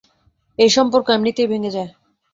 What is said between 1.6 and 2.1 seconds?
যায়।